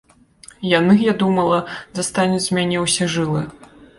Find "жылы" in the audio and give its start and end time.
3.17-3.45